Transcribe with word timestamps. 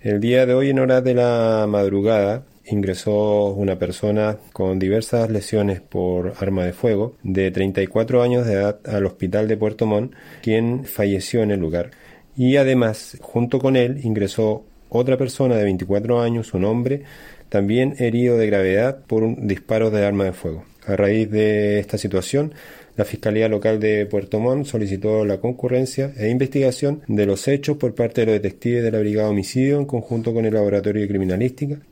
El 0.00 0.20
día 0.20 0.46
de 0.46 0.54
hoy, 0.54 0.70
en 0.70 0.78
horas 0.78 1.02
de 1.02 1.12
la 1.12 1.66
madrugada, 1.68 2.44
ingresó 2.64 3.46
una 3.46 3.80
persona 3.80 4.38
con 4.52 4.78
diversas 4.78 5.28
lesiones 5.28 5.80
por 5.80 6.34
arma 6.38 6.64
de 6.64 6.72
fuego 6.72 7.16
de 7.24 7.50
34 7.50 8.22
años 8.22 8.46
de 8.46 8.52
edad 8.52 8.78
al 8.86 9.06
hospital 9.06 9.48
de 9.48 9.56
Puerto 9.56 9.86
Montt, 9.86 10.14
quien 10.40 10.84
falleció 10.84 11.42
en 11.42 11.50
el 11.50 11.58
lugar. 11.58 11.90
Y 12.36 12.58
además, 12.58 13.18
junto 13.20 13.58
con 13.58 13.74
él, 13.74 13.98
ingresó 14.04 14.64
otra 14.88 15.16
persona 15.16 15.56
de 15.56 15.64
24 15.64 16.20
años, 16.20 16.54
un 16.54 16.64
hombre, 16.64 17.02
también 17.48 17.96
herido 17.98 18.38
de 18.38 18.46
gravedad 18.46 19.00
por 19.04 19.24
un 19.24 19.48
disparo 19.48 19.90
de 19.90 20.06
arma 20.06 20.26
de 20.26 20.32
fuego. 20.32 20.64
A 20.88 20.96
raíz 20.96 21.30
de 21.30 21.80
esta 21.80 21.98
situación, 21.98 22.54
la 22.96 23.04
Fiscalía 23.04 23.46
Local 23.46 23.78
de 23.78 24.06
Puerto 24.06 24.40
Montt 24.40 24.64
solicitó 24.64 25.26
la 25.26 25.38
concurrencia 25.38 26.14
e 26.16 26.30
investigación 26.30 27.02
de 27.08 27.26
los 27.26 27.46
hechos 27.46 27.76
por 27.76 27.94
parte 27.94 28.22
de 28.22 28.26
los 28.28 28.34
detectives 28.36 28.82
de 28.82 28.90
la 28.90 28.98
Brigada 28.98 29.28
Homicidio 29.28 29.78
en 29.78 29.84
conjunto 29.84 30.32
con 30.32 30.46
el 30.46 30.54
Laboratorio 30.54 31.02
de 31.02 31.08
Criminalística 31.08 31.78